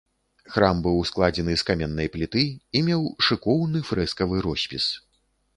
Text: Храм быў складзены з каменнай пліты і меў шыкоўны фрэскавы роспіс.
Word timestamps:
Храм 0.53 0.79
быў 0.87 0.95
складзены 1.09 1.53
з 1.63 1.67
каменнай 1.67 2.09
пліты 2.15 2.43
і 2.79 2.83
меў 2.87 3.05
шыкоўны 3.29 3.85
фрэскавы 3.91 4.35
роспіс. 4.49 4.93